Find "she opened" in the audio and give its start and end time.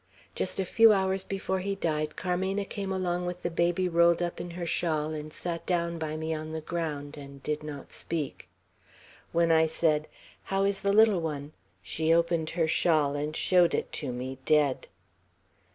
11.83-12.49